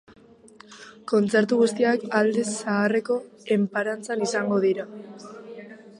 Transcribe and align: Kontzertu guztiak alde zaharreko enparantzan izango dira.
Kontzertu 1.11 1.59
guztiak 1.59 2.07
alde 2.21 2.45
zaharreko 2.53 3.19
enparantzan 3.59 4.25
izango 4.29 4.59
dira. 4.65 4.91